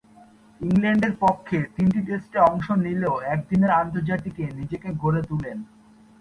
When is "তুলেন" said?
5.29-5.57